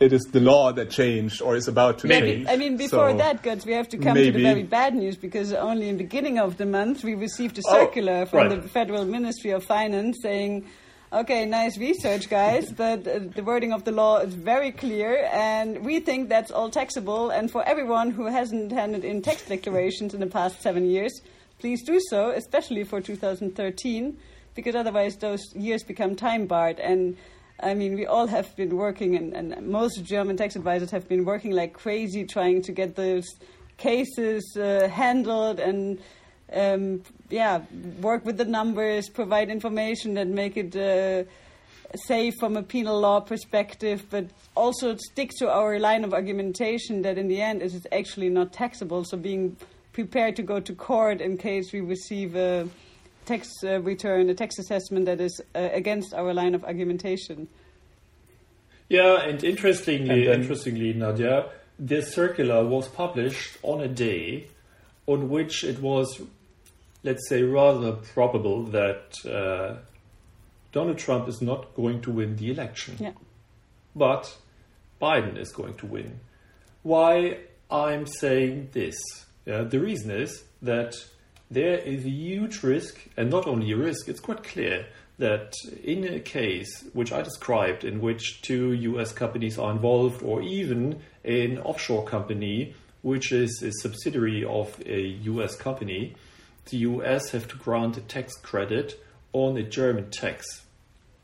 It 0.00 0.12
is 0.12 0.22
the 0.32 0.40
law 0.40 0.72
that 0.72 0.90
changed 0.90 1.42
or 1.42 1.54
is 1.54 1.68
about 1.68 1.98
to 2.00 2.08
Yeah, 2.08 2.20
change. 2.20 2.48
I 2.48 2.56
mean, 2.56 2.76
before 2.76 3.10
So, 3.10 3.16
that, 3.18 3.42
Götz, 3.42 3.66
we 3.66 3.72
have 3.74 3.88
to 3.90 3.98
come 3.98 4.16
to 4.16 4.32
the 4.32 4.42
very 4.42 4.62
bad 4.62 4.94
news 4.94 5.16
because 5.16 5.52
only 5.52 5.88
in 5.88 5.96
the 5.96 6.04
beginning 6.04 6.38
of 6.38 6.56
the 6.56 6.66
month 6.66 7.04
we 7.04 7.14
received 7.14 7.58
a 7.58 7.62
Oh, 7.66 7.72
circular 7.72 8.26
from 8.26 8.48
right. 8.48 8.62
the 8.62 8.68
Federal 8.68 9.04
Ministry 9.04 9.50
of 9.50 9.64
Finance 9.64 10.18
saying, 10.22 10.64
okay, 11.12 11.44
nice 11.44 11.76
research, 11.78 12.30
guys, 12.30 12.72
uh, 12.80 12.96
the 12.96 13.42
wording 13.44 13.72
of 13.72 13.84
the 13.84 13.92
law 13.92 14.18
is 14.18 14.32
very 14.32 14.72
clear 14.72 15.28
and 15.30 15.84
we 15.84 16.00
think 16.00 16.28
that's 16.28 16.50
all 16.50 16.70
taxable. 16.70 17.30
And 17.30 17.50
for 17.50 17.62
everyone 17.68 18.10
who 18.10 18.26
hasn't 18.26 18.72
handed 18.72 19.04
in 19.04 19.20
tax 19.20 19.42
declarations 19.42 20.14
in 20.14 20.20
the 20.20 20.26
past 20.26 20.62
seven 20.62 20.86
years, 20.88 21.12
please 21.58 21.82
do 21.84 22.00
so, 22.08 22.30
especially 22.30 22.84
for 22.84 23.00
2013, 23.00 24.16
because 24.54 24.74
otherwise 24.74 25.16
those 25.16 25.54
years 25.54 25.82
become 25.82 26.16
time 26.16 26.46
barred. 26.46 26.80
And 26.80 27.16
I 27.60 27.74
mean, 27.74 27.94
we 27.94 28.06
all 28.06 28.26
have 28.26 28.56
been 28.56 28.76
working, 28.76 29.14
and, 29.14 29.34
and 29.34 29.68
most 29.68 30.02
German 30.04 30.36
tax 30.36 30.56
advisors 30.56 30.90
have 30.90 31.08
been 31.08 31.24
working 31.24 31.52
like 31.52 31.74
crazy 31.74 32.24
trying 32.24 32.62
to 32.62 32.72
get 32.72 32.96
those 32.96 33.26
cases 33.76 34.56
uh, 34.56 34.88
handled 34.88 35.60
and, 35.60 36.00
um, 36.54 37.02
yeah, 37.30 37.62
work 38.00 38.24
with 38.24 38.36
the 38.36 38.44
numbers, 38.44 39.08
provide 39.08 39.48
information 39.50 40.14
that 40.14 40.26
make 40.28 40.56
it 40.56 40.76
uh, 40.76 41.24
safe 42.06 42.34
from 42.38 42.56
a 42.56 42.62
penal 42.62 42.98
law 43.00 43.20
perspective, 43.20 44.06
but 44.10 44.26
also 44.54 44.96
stick 44.96 45.30
to 45.38 45.50
our 45.50 45.78
line 45.78 46.04
of 46.04 46.12
argumentation 46.14 47.02
that 47.02 47.18
in 47.18 47.28
the 47.28 47.40
end 47.40 47.62
it 47.62 47.74
is 47.74 47.86
actually 47.92 48.28
not 48.28 48.52
taxable. 48.52 49.04
So 49.04 49.16
being 49.16 49.56
prepared 49.92 50.36
to 50.36 50.42
go 50.42 50.60
to 50.60 50.74
court 50.74 51.20
in 51.20 51.36
case 51.36 51.72
we 51.72 51.80
receive 51.80 52.34
a 52.36 52.68
tax 53.26 53.48
uh, 53.64 53.80
return, 53.82 54.30
a 54.30 54.34
tax 54.34 54.58
assessment 54.58 55.06
that 55.06 55.20
is 55.20 55.40
uh, 55.54 55.68
against 55.72 56.14
our 56.14 56.32
line 56.34 56.54
of 56.54 56.64
argumentation. 56.64 57.48
Yeah, 58.88 59.22
and 59.22 59.42
interestingly, 59.44 60.26
And 60.26 60.26
then- 60.26 60.40
interestingly, 60.40 60.92
Nadia, 60.92 61.50
this 61.78 62.12
circular 62.14 62.64
was 62.66 62.88
published 62.88 63.56
on 63.62 63.80
a 63.80 63.88
day 63.88 64.48
on 65.06 65.28
which 65.28 65.64
it 65.64 65.80
was, 65.80 66.20
let's 67.02 67.28
say, 67.28 67.42
rather 67.42 67.92
probable 67.92 68.64
that 68.64 69.16
uh, 69.26 69.76
Donald 70.72 70.98
Trump 70.98 71.28
is 71.28 71.42
not 71.42 71.74
going 71.74 72.00
to 72.02 72.10
win 72.10 72.36
the 72.36 72.50
election. 72.50 72.96
Yeah. 72.98 73.12
but 73.94 74.36
Biden 75.00 75.36
is 75.36 75.52
going 75.52 75.74
to 75.74 75.86
win. 75.86 76.20
Why 76.82 77.38
I'm 77.70 78.06
saying 78.06 78.70
this? 78.72 78.96
Yeah, 79.44 79.62
the 79.62 79.80
reason 79.80 80.10
is 80.10 80.44
that 80.62 80.94
there 81.50 81.76
is 81.78 82.04
a 82.04 82.10
huge 82.10 82.62
risk, 82.62 83.04
and 83.16 83.28
not 83.30 83.46
only 83.46 83.72
a 83.72 83.76
risk, 83.76 84.08
it's 84.08 84.20
quite 84.20 84.42
clear 84.44 84.86
that 85.18 85.52
in 85.84 86.04
a 86.04 86.20
case 86.20 86.84
which 86.92 87.12
I 87.12 87.22
described, 87.22 87.84
in 87.84 88.00
which 88.00 88.42
two 88.42 88.72
US 88.72 89.12
companies 89.12 89.58
are 89.58 89.70
involved, 89.70 90.22
or 90.22 90.40
even 90.42 91.00
an 91.24 91.58
offshore 91.58 92.04
company 92.04 92.74
which 93.02 93.32
is 93.32 93.62
a 93.62 93.72
subsidiary 93.82 94.44
of 94.44 94.80
a 94.86 95.00
US 95.32 95.56
company, 95.56 96.14
the 96.70 96.78
US 96.78 97.30
have 97.30 97.48
to 97.48 97.56
grant 97.56 97.96
a 97.96 98.00
tax 98.00 98.34
credit 98.36 99.02
on 99.32 99.56
a 99.56 99.62
German 99.62 100.10
tax 100.10 100.62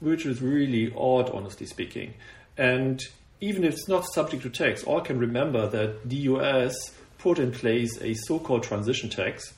which 0.00 0.26
is 0.26 0.40
really 0.40 0.92
odd, 0.96 1.30
honestly 1.30 1.66
speaking. 1.66 2.14
And 2.56 3.02
even 3.40 3.64
if 3.64 3.74
it's 3.74 3.88
not 3.88 4.04
subject 4.04 4.42
to 4.44 4.50
tax, 4.50 4.84
all 4.84 5.00
can 5.00 5.18
remember 5.18 5.68
that 5.68 6.08
the 6.08 6.16
US 6.16 6.74
put 7.18 7.38
in 7.38 7.52
place 7.52 8.00
a 8.00 8.14
so 8.14 8.38
called 8.38 8.62
transition 8.62 9.10
tax 9.10 9.54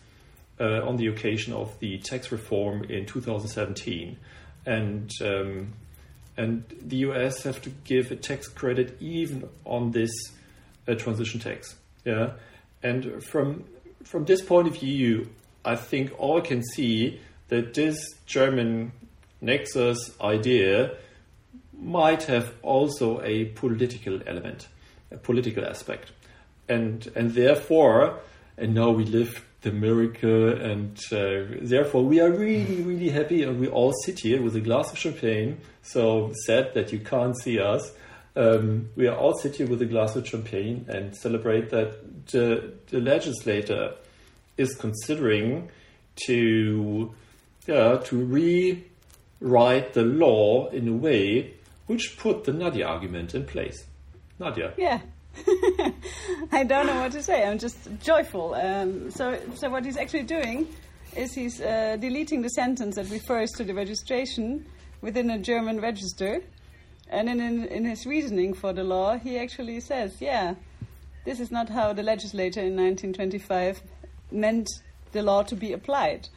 uh, 0.58 0.86
on 0.86 0.96
the 0.96 1.06
occasion 1.06 1.52
of 1.52 1.78
the 1.80 1.98
tax 1.98 2.32
reform 2.32 2.84
in 2.84 3.06
2017. 3.06 4.18
And, 4.66 5.10
um, 5.22 5.72
and 6.36 6.64
the 6.80 6.96
US 6.96 7.42
have 7.42 7.60
to 7.62 7.70
give 7.84 8.10
a 8.10 8.16
tax 8.16 8.48
credit 8.48 8.96
even 9.00 9.48
on 9.64 9.90
this 9.90 10.10
uh, 10.88 10.94
transition 10.94 11.40
tax. 11.40 11.76
Yeah. 12.04 12.32
And 12.82 13.22
from, 13.22 13.64
from 14.04 14.24
this 14.24 14.42
point 14.42 14.68
of 14.68 14.78
view, 14.78 15.28
I 15.64 15.76
think 15.76 16.12
all 16.18 16.40
can 16.40 16.62
see 16.62 17.20
that 17.48 17.74
this 17.74 17.98
German 18.26 18.92
Nexus 19.40 20.14
idea 20.20 20.92
might 21.72 22.24
have 22.24 22.54
also 22.62 23.22
a 23.22 23.46
political 23.46 24.20
element, 24.26 24.68
a 25.10 25.16
political 25.16 25.64
aspect, 25.64 26.12
and 26.68 27.10
and 27.14 27.32
therefore, 27.34 28.20
and 28.56 28.74
now 28.74 28.90
we 28.90 29.04
live 29.04 29.44
the 29.62 29.72
miracle, 29.72 30.48
and 30.48 30.98
uh, 31.12 31.58
therefore 31.60 32.04
we 32.04 32.20
are 32.20 32.30
really 32.30 32.82
really 32.82 33.08
happy, 33.10 33.42
and 33.42 33.58
we 33.58 33.68
all 33.68 33.92
sit 34.04 34.20
here 34.20 34.40
with 34.42 34.56
a 34.56 34.60
glass 34.60 34.92
of 34.92 34.98
champagne. 34.98 35.58
So 35.82 36.32
sad 36.46 36.74
that 36.74 36.92
you 36.92 37.00
can't 37.00 37.36
see 37.38 37.58
us. 37.58 37.92
Um, 38.36 38.90
we 38.94 39.08
are 39.08 39.16
all 39.16 39.36
sit 39.38 39.56
here 39.56 39.66
with 39.66 39.82
a 39.82 39.86
glass 39.86 40.14
of 40.16 40.26
champagne 40.26 40.86
and 40.88 41.16
celebrate 41.16 41.70
that 41.70 42.26
the, 42.26 42.74
the 42.86 43.00
legislator 43.00 43.94
is 44.60 44.74
considering 44.74 45.70
to 46.26 47.14
yeah 47.66 47.96
to 48.04 48.16
rewrite 49.40 49.92
the 49.94 50.02
law 50.02 50.68
in 50.68 50.88
a 50.88 50.92
way 50.92 51.54
which 51.86 52.16
put 52.18 52.44
the 52.44 52.52
Nadia 52.52 52.86
argument 52.86 53.34
in 53.34 53.44
place. 53.44 53.84
Nadia. 54.38 54.72
Yeah. 54.76 55.00
I 56.52 56.64
don't 56.64 56.86
know 56.86 57.00
what 57.00 57.12
to 57.12 57.22
say. 57.22 57.44
I'm 57.44 57.58
just 57.58 57.78
joyful. 58.00 58.54
Um, 58.54 59.10
so, 59.10 59.38
so 59.56 59.68
what 59.70 59.84
he's 59.84 59.96
actually 59.96 60.22
doing 60.22 60.68
is 61.16 61.32
he's 61.32 61.60
uh, 61.60 61.96
deleting 62.00 62.42
the 62.42 62.50
sentence 62.50 62.96
that 62.96 63.10
refers 63.10 63.50
to 63.52 63.64
the 63.64 63.74
registration 63.74 64.66
within 65.00 65.30
a 65.30 65.38
German 65.38 65.80
register, 65.80 66.42
and 67.08 67.28
in, 67.28 67.40
in 67.40 67.64
in 67.64 67.84
his 67.84 68.06
reasoning 68.06 68.54
for 68.54 68.72
the 68.72 68.84
law, 68.84 69.18
he 69.18 69.38
actually 69.38 69.80
says, 69.80 70.20
"Yeah, 70.20 70.54
this 71.24 71.40
is 71.40 71.50
not 71.50 71.68
how 71.68 71.92
the 71.92 72.02
legislator 72.02 72.60
in 72.60 72.76
1925 72.76 73.82
meant 74.32 74.68
the 75.12 75.22
law 75.22 75.42
to 75.44 75.54
be 75.56 75.72
applied." 75.72 76.28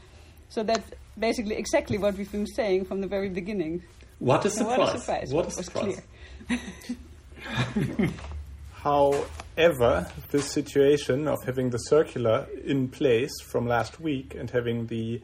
So 0.49 0.63
that's 0.63 0.89
basically 1.17 1.55
exactly 1.55 1.97
what 1.97 2.15
we've 2.17 2.31
been 2.31 2.47
saying 2.47 2.85
from 2.85 3.01
the 3.01 3.07
very 3.07 3.29
beginning. 3.29 3.83
What 4.19 4.45
a 4.45 4.49
surprise. 4.49 4.77
what 4.77 4.95
a 4.95 4.99
surprise! 4.99 5.33
What 5.33 5.45
a 5.45 5.47
It 5.49 5.57
was 5.57 5.65
surprise. 5.65 6.01
clear. 6.47 8.09
However, 8.83 10.07
this 10.31 10.45
situation 10.51 11.27
of 11.27 11.43
having 11.45 11.69
the 11.69 11.77
circular 11.77 12.47
in 12.65 12.89
place 12.89 13.31
from 13.45 13.65
last 13.67 13.99
week 13.99 14.35
and 14.35 14.49
having 14.49 14.87
the 14.87 15.21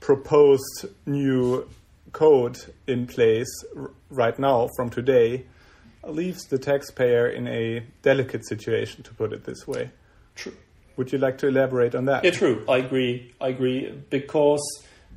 proposed 0.00 0.86
new 1.06 1.68
code 2.12 2.58
in 2.86 3.06
place 3.06 3.48
r- 3.76 3.90
right 4.10 4.38
now 4.38 4.68
from 4.76 4.90
today 4.90 5.46
leaves 6.06 6.44
the 6.48 6.58
taxpayer 6.58 7.26
in 7.28 7.48
a 7.48 7.82
delicate 8.02 8.46
situation, 8.46 9.02
to 9.02 9.14
put 9.14 9.32
it 9.32 9.44
this 9.44 9.66
way. 9.66 9.90
True. 10.34 10.52
Would 10.96 11.12
you 11.12 11.18
like 11.18 11.38
to 11.38 11.48
elaborate 11.48 11.94
on 11.94 12.04
that? 12.06 12.24
Yeah, 12.24 12.30
true. 12.30 12.64
I 12.68 12.78
agree. 12.78 13.34
I 13.40 13.48
agree 13.48 13.92
because 14.10 14.62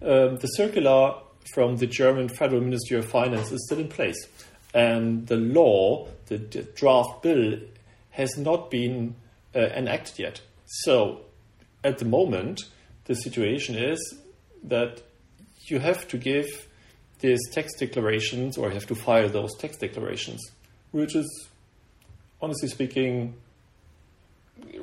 um, 0.02 0.38
the 0.38 0.48
circular 0.48 1.16
from 1.54 1.78
the 1.78 1.88
German 1.88 2.30
Federal 2.30 2.62
Ministry 2.62 2.98
of 2.98 3.06
Finance 3.06 3.52
is 3.52 3.66
still 3.66 3.80
in 3.80 3.88
place, 3.88 4.18
and 4.74 5.28
the 5.28 5.38
law, 5.38 6.08
the, 6.28 6.38
draft 6.38 7.22
bill, 7.22 7.60
has 8.12 8.38
not 8.38 8.70
been 8.70 9.16
uh, 9.56 9.60
enacted 9.60 10.20
yet. 10.20 10.42
So, 10.66 11.22
at 11.84 12.00
the 12.00 12.06
moment, 12.06 12.62
the 13.06 13.16
situation 13.16 13.76
is 13.76 14.16
that 14.64 15.02
you 15.68 15.80
have 15.80 16.08
to 16.10 16.18
give 16.18 16.68
these 17.20 17.40
tax 17.52 17.74
declarations, 17.80 18.58
or 18.58 18.68
you 18.68 18.74
have 18.74 18.88
to 18.88 18.96
file 18.96 19.30
those 19.30 19.56
tax 19.58 19.78
declarations, 19.78 20.42
which 20.92 21.16
is 21.16 21.48
honestly 22.42 22.68
speaking, 22.68 23.36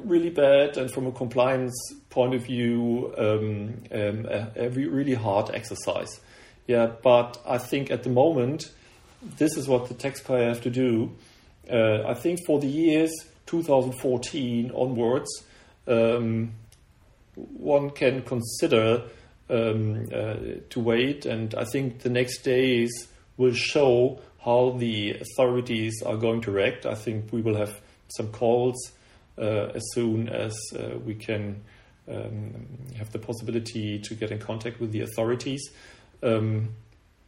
really 0.04 0.30
bad, 0.30 0.76
and 0.76 0.90
from 0.90 1.06
a 1.06 1.12
compliance 1.12 1.74
point 2.10 2.34
of 2.34 2.44
view, 2.44 3.12
um, 3.16 3.82
um, 3.90 4.26
a, 4.26 4.50
a 4.56 4.68
really 4.68 5.14
hard 5.14 5.50
exercise. 5.54 6.20
Yeah, 6.66 6.92
but 7.02 7.40
I 7.46 7.58
think 7.58 7.90
at 7.90 8.02
the 8.02 8.10
moment, 8.10 8.70
this 9.22 9.56
is 9.56 9.68
what 9.68 9.88
the 9.88 9.94
taxpayer 9.94 10.48
have 10.48 10.62
to 10.62 10.70
do. 10.70 11.12
Uh, 11.70 12.02
I 12.06 12.14
think 12.14 12.40
for 12.46 12.58
the 12.58 12.66
years 12.66 13.12
2014 13.46 14.70
onwards, 14.74 15.30
um, 15.86 16.52
one 17.34 17.90
can 17.90 18.22
consider 18.22 19.02
um, 19.50 20.06
uh, 20.12 20.34
to 20.70 20.80
wait, 20.80 21.26
and 21.26 21.54
I 21.54 21.64
think 21.64 22.00
the 22.00 22.10
next 22.10 22.42
days 22.42 23.08
will 23.36 23.52
show 23.52 24.20
how 24.44 24.76
the 24.78 25.18
authorities 25.20 26.02
are 26.04 26.16
going 26.16 26.42
to 26.42 26.50
react. 26.50 26.86
I 26.86 26.94
think 26.94 27.32
we 27.32 27.40
will 27.40 27.56
have 27.56 27.80
some 28.16 28.28
calls 28.28 28.76
as 29.42 29.82
soon 29.92 30.28
as 30.28 30.56
uh, 30.78 30.98
we 31.04 31.14
can 31.14 31.62
um, 32.08 32.66
have 32.96 33.10
the 33.12 33.18
possibility 33.18 33.98
to 33.98 34.14
get 34.14 34.30
in 34.30 34.38
contact 34.38 34.80
with 34.80 34.92
the 34.92 35.00
authorities. 35.00 35.70
Um, 36.22 36.70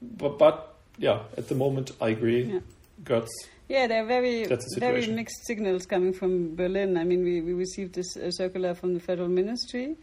but, 0.01 0.39
but, 0.39 0.75
yeah, 0.99 1.23
at 1.37 1.49
the 1.49 1.55
moment, 1.55 1.93
I 2.01 2.11
agree. 2.11 2.45
Yeah. 2.45 2.61
Götz. 3.03 3.29
Yeah, 3.69 3.89
there 3.89 4.05
are 4.05 4.07
very 4.07 4.47
very 4.79 5.09
mixed 5.09 5.45
signals 5.45 5.87
coming 5.87 6.13
from 6.13 6.55
Berlin. 6.55 6.97
I 6.97 7.03
mean, 7.03 7.25
we, 7.25 7.41
we 7.41 7.53
received 7.53 7.95
this 7.95 8.17
uh, 8.17 8.31
circular 8.31 8.75
from 8.75 8.95
the 8.95 9.01
federal 9.01 9.29
ministry, 9.29 9.97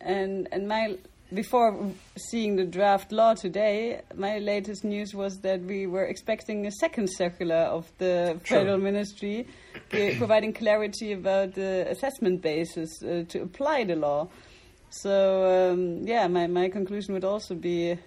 and 0.00 0.46
and 0.52 0.68
my 0.68 0.96
before 1.32 1.92
seeing 2.16 2.56
the 2.56 2.64
draft 2.64 3.12
law 3.12 3.34
today, 3.34 4.00
my 4.14 4.38
latest 4.38 4.84
news 4.84 5.14
was 5.14 5.38
that 5.40 5.60
we 5.60 5.86
were 5.86 6.04
expecting 6.04 6.66
a 6.66 6.70
second 6.72 7.08
circular 7.08 7.56
of 7.56 7.90
the 7.98 8.38
Sure. 8.44 8.58
federal 8.58 8.78
ministry, 8.78 9.46
uh, 9.92 9.96
providing 10.16 10.52
clarity 10.52 11.12
about 11.12 11.54
the 11.54 11.86
assessment 11.90 12.40
basis 12.40 13.02
uh, 13.02 13.24
to 13.28 13.42
apply 13.42 13.84
the 13.84 13.96
law. 13.96 14.28
So 14.90 15.72
um, 15.72 16.06
yeah, 16.06 16.26
my, 16.28 16.46
my 16.46 16.68
conclusion 16.70 17.12
would 17.14 17.24
also 17.24 17.54
be 17.54 17.98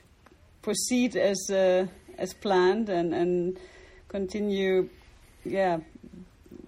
proceed 0.62 1.16
as 1.16 1.38
uh, 1.52 1.86
as 2.18 2.34
planned 2.34 2.90
and 2.90 3.14
and 3.14 3.58
continue, 4.08 4.90
yeah, 5.46 5.78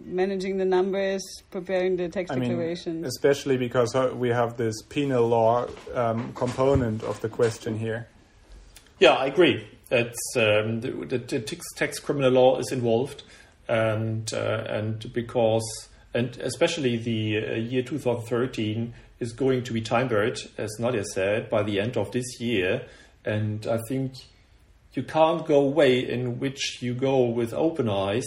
managing 0.06 0.58
the 0.58 0.66
numbers, 0.66 1.24
preparing 1.52 1.96
the 1.96 2.10
tax 2.10 2.32
I 2.32 2.36
mean, 2.36 3.06
especially 3.06 3.58
because 3.58 3.96
uh, 3.96 4.12
we 4.16 4.30
have 4.30 4.58
this 4.58 4.82
penal 4.90 5.28
law 5.28 5.68
um, 5.94 6.34
component 6.34 7.04
of 7.04 7.20
the 7.22 7.30
question 7.30 7.78
here. 7.78 8.08
Yeah, 9.00 9.14
I 9.14 9.28
agree. 9.28 9.68
It's 9.92 10.36
um, 10.36 10.82
the, 10.82 10.92
the, 10.92 11.18
the 11.18 11.40
tax, 11.40 11.66
tax 11.76 12.00
criminal 12.00 12.32
law 12.32 12.58
is 12.58 12.72
involved, 12.72 13.24
and 13.68 14.32
uh, 14.34 14.66
and 14.68 15.12
because 15.14 15.90
and 16.14 16.38
especially 16.38 16.98
the 16.98 17.38
uh, 17.38 17.54
year 17.56 17.84
2013 17.84 18.94
is 19.20 19.34
going 19.34 19.64
to 19.64 19.74
be 19.74 19.82
time 19.82 20.08
barred, 20.08 20.40
as 20.58 20.70
Nadia 20.80 21.04
said, 21.04 21.50
by 21.50 21.64
the 21.64 21.80
end 21.80 21.98
of 21.98 22.12
this 22.12 22.40
year, 22.40 22.86
and 23.26 23.66
I 23.68 23.80
think 23.88 24.14
you 24.94 25.04
can't 25.04 25.46
go 25.46 25.66
way 25.66 26.00
in 26.00 26.40
which 26.40 26.82
you 26.82 26.94
go 26.94 27.24
with 27.24 27.54
open 27.54 27.90
eyes 27.90 28.26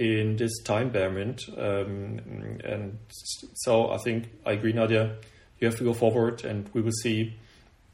in 0.00 0.36
this 0.36 0.58
time 0.62 0.88
barment, 0.88 1.42
um, 1.58 2.58
and 2.64 2.98
so 3.10 3.90
I 3.90 3.98
think 3.98 4.30
I 4.46 4.52
agree, 4.52 4.72
Nadia. 4.72 5.16
You 5.58 5.68
have 5.68 5.76
to 5.76 5.84
go 5.84 5.92
forward, 5.92 6.42
and 6.42 6.70
we 6.72 6.80
will 6.80 6.98
see 7.02 7.36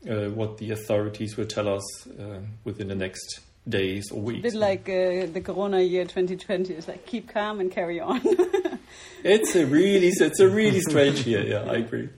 uh, 0.08 0.30
what 0.30 0.58
the 0.58 0.70
authorities 0.70 1.36
will 1.36 1.46
tell 1.46 1.68
us 1.68 2.06
uh, 2.06 2.38
within 2.62 2.88
the 2.88 2.94
next 2.94 3.40
days 3.68 4.12
or 4.12 4.20
weeks 4.20 4.38
a 4.38 4.42
weeks. 4.42 4.54
bit 4.54 4.54
like 4.54 4.88
uh, 4.88 5.26
the 5.32 5.40
Corona 5.44 5.80
year 5.80 6.04
2020. 6.04 6.74
It's 6.74 6.86
like 6.86 7.04
keep 7.06 7.28
calm 7.28 7.58
and 7.58 7.72
carry 7.72 7.98
on. 7.98 8.20
it's 9.24 9.56
a 9.56 9.66
really, 9.66 10.06
it's 10.06 10.38
a 10.38 10.48
really 10.48 10.80
strange 10.80 11.26
year. 11.26 11.44
Yeah, 11.44 11.68
I 11.68 11.78
agree. 11.78 12.08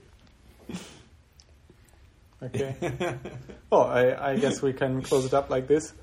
Okay. 2.43 2.75
well, 3.71 3.85
I, 3.85 4.33
I 4.33 4.37
guess 4.37 4.61
we 4.61 4.71
can 4.71 5.01
close 5.01 5.25
it 5.25 5.33
up 5.33 5.49
like 5.49 5.67
this. 5.67 5.93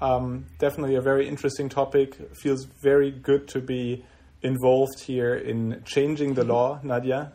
Um, 0.00 0.46
definitely 0.58 0.96
a 0.96 1.00
very 1.00 1.28
interesting 1.28 1.68
topic. 1.68 2.36
Feels 2.36 2.64
very 2.64 3.10
good 3.10 3.48
to 3.48 3.60
be 3.60 4.04
involved 4.42 5.00
here 5.00 5.34
in 5.34 5.82
changing 5.84 6.34
the 6.34 6.44
law, 6.44 6.80
Nadia. 6.82 7.32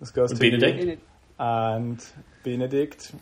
This 0.00 0.10
goes 0.10 0.30
to 0.32 0.36
Benedikt? 0.36 0.84
you. 0.84 0.98
And 1.38 2.04
Benedikt. 2.44 3.12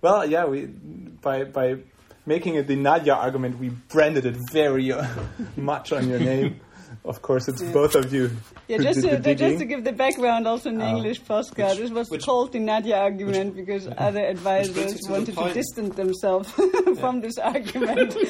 Well, 0.00 0.26
yeah, 0.26 0.44
we 0.44 0.66
by 0.66 1.44
by 1.44 1.78
making 2.26 2.54
it 2.54 2.66
the 2.66 2.76
Nadia 2.76 3.14
argument, 3.14 3.58
we 3.58 3.70
branded 3.70 4.26
it 4.26 4.36
very 4.52 4.92
uh, 4.92 5.06
much 5.56 5.92
on 5.92 6.08
your 6.08 6.20
name. 6.20 6.60
Of 7.04 7.22
course, 7.22 7.48
it's 7.48 7.62
Yeah. 7.62 7.72
both 7.72 7.94
of 7.94 8.12
you. 8.12 8.30
Yeah, 8.68 8.78
just 8.78 9.00
to, 9.02 9.16
the 9.16 9.34
just 9.34 9.58
to 9.60 9.64
give 9.64 9.84
the 9.84 9.92
background 9.92 10.46
also 10.46 10.68
in 10.70 10.78
the 10.78 10.84
Oh. 10.84 10.96
English 10.96 11.24
postcard, 11.24 11.70
Which- 11.72 11.78
this 11.78 11.90
was 11.90 12.10
which- 12.10 12.24
called 12.24 12.52
the 12.52 12.58
Nadia 12.58 12.96
argument 12.98 13.56
because 13.56 13.88
other 13.96 14.24
advisors 14.24 15.00
to 15.00 15.10
wanted 15.12 15.36
to 15.36 15.54
distance 15.54 15.94
themselves 15.96 16.50
from 17.00 17.20
this 17.20 17.38
argument. 17.38 18.14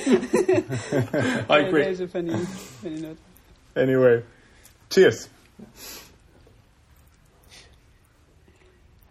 I 1.49 1.59
Yeah, 1.61 1.67
agree. 1.67 1.83
There's 1.87 2.01
a 2.01 2.09
funny, 2.09 2.37
funny 2.83 3.01
note. 3.01 3.19
Anyway, 3.77 4.23
cheers. 4.91 5.29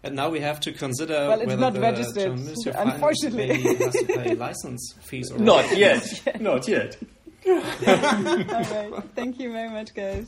And 0.04 0.14
now 0.14 0.28
we 0.30 0.40
have 0.40 0.60
to 0.60 0.72
consider 0.72 1.14
Well, 1.14 1.40
it's 1.40 1.46
whether 1.48 1.60
not 1.60 1.74
the 1.74 1.80
registered, 1.80 2.22
German 2.22 2.44
Ministry 2.44 2.70
of 2.70 2.76
Finance 2.76 2.94
unfortunately. 2.94 3.46
maybe 3.48 3.74
has 3.84 3.92
to 3.94 4.04
pay 4.06 4.34
license 4.34 4.94
fees 5.02 5.30
or 5.32 5.38
Not 5.38 5.76
yet. 5.76 6.40
Not 6.40 6.68
yet. 6.68 6.96
All 7.50 8.64
right. 8.64 9.04
Thank 9.14 9.38
you 9.38 9.52
very 9.52 9.70
much, 9.70 9.94
guys. 9.94 10.26